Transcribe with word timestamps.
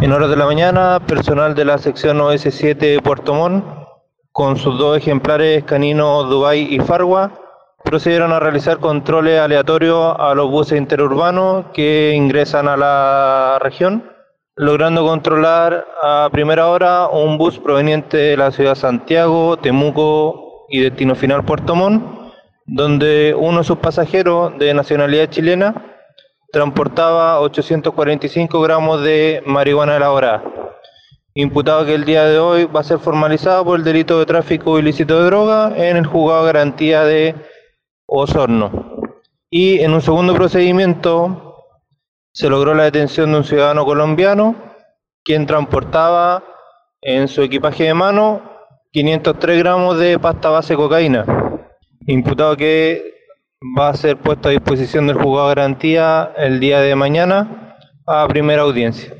En 0.00 0.12
horas 0.12 0.30
de 0.30 0.36
la 0.36 0.46
mañana, 0.46 1.00
personal 1.04 1.56
de 1.56 1.64
la 1.64 1.76
sección 1.76 2.18
OS7 2.18 2.76
de 2.76 3.02
Puerto 3.02 3.34
Montt, 3.34 3.64
con 4.30 4.56
sus 4.56 4.78
dos 4.78 4.96
ejemplares 4.96 5.64
caninos 5.64 6.30
Dubai 6.30 6.72
y 6.72 6.78
Farwa, 6.78 7.32
procedieron 7.82 8.30
a 8.30 8.38
realizar 8.38 8.78
controles 8.78 9.40
aleatorios 9.40 10.14
a 10.16 10.34
los 10.36 10.48
buses 10.52 10.78
interurbanos 10.78 11.66
que 11.74 12.12
ingresan 12.14 12.68
a 12.68 12.76
la 12.76 13.58
región, 13.60 14.08
logrando 14.54 15.04
controlar 15.04 15.84
a 16.00 16.28
primera 16.30 16.68
hora 16.68 17.08
un 17.08 17.36
bus 17.36 17.58
proveniente 17.58 18.18
de 18.18 18.36
la 18.36 18.52
ciudad 18.52 18.74
de 18.74 18.80
Santiago, 18.80 19.56
Temuco 19.56 20.66
y 20.68 20.78
destino 20.78 21.16
final 21.16 21.44
Puerto 21.44 21.74
Montt, 21.74 22.04
donde 22.66 23.34
uno 23.36 23.58
de 23.58 23.64
sus 23.64 23.78
pasajeros 23.78 24.56
de 24.60 24.74
nacionalidad 24.74 25.28
chilena 25.28 25.87
transportaba 26.50 27.40
845 27.40 28.60
gramos 28.60 29.02
de 29.02 29.42
marihuana 29.46 29.96
elaborada. 29.96 30.42
Imputado 31.34 31.84
que 31.84 31.94
el 31.94 32.04
día 32.04 32.24
de 32.24 32.38
hoy 32.38 32.64
va 32.64 32.80
a 32.80 32.84
ser 32.84 32.98
formalizado 32.98 33.64
por 33.64 33.78
el 33.78 33.84
delito 33.84 34.18
de 34.18 34.26
tráfico 34.26 34.78
ilícito 34.78 35.18
de 35.18 35.26
droga 35.26 35.72
en 35.76 35.96
el 35.96 36.06
juzgado 36.06 36.46
de 36.46 36.52
garantía 36.52 37.04
de 37.04 37.34
Osorno. 38.06 38.96
Y 39.50 39.80
en 39.80 39.92
un 39.92 40.02
segundo 40.02 40.34
procedimiento 40.34 41.66
se 42.32 42.48
logró 42.48 42.74
la 42.74 42.84
detención 42.84 43.30
de 43.32 43.38
un 43.38 43.44
ciudadano 43.44 43.84
colombiano 43.84 44.56
quien 45.22 45.46
transportaba 45.46 46.42
en 47.02 47.28
su 47.28 47.42
equipaje 47.42 47.84
de 47.84 47.94
mano 47.94 48.42
503 48.92 49.58
gramos 49.58 49.98
de 49.98 50.18
pasta 50.18 50.48
base 50.48 50.74
cocaína. 50.74 51.24
Imputado 52.06 52.56
que 52.56 53.17
va 53.76 53.88
a 53.88 53.94
ser 53.94 54.16
puesto 54.16 54.48
a 54.48 54.52
disposición 54.52 55.06
del 55.06 55.16
juzgado 55.16 55.48
de 55.48 55.54
garantía 55.54 56.32
el 56.36 56.60
día 56.60 56.80
de 56.80 56.94
mañana 56.94 57.76
a 58.06 58.26
primera 58.28 58.62
audiencia. 58.62 59.14